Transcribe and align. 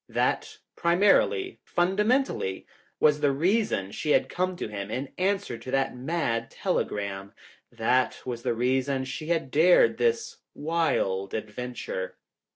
That, 0.09 0.57
primarily, 0.75 1.59
fundamentally, 1.63 2.65
was 2.99 3.19
the 3.21 3.31
reason 3.31 3.91
she 3.91 4.09
had 4.13 4.29
come 4.29 4.55
to 4.55 4.67
him 4.67 4.89
in 4.89 5.13
answer 5.19 5.59
to 5.59 5.69
that 5.69 5.95
mad 5.95 6.49
telegram. 6.49 7.33
That 7.71 8.19
was 8.25 8.41
the 8.41 8.55
reason 8.55 9.05
she 9.05 9.27
had 9.27 9.51
dared 9.51 9.99
this 9.99 10.37
wild 10.55 11.35
adventure. 11.35 12.17